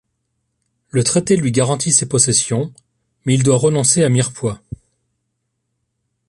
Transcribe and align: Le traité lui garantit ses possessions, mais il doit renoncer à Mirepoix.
Le 0.89 1.03
traité 1.03 1.35
lui 1.37 1.51
garantit 1.51 1.91
ses 1.93 2.07
possessions, 2.09 2.73
mais 3.23 3.35
il 3.35 3.43
doit 3.43 3.55
renoncer 3.57 4.03
à 4.03 4.09
Mirepoix. 4.09 4.59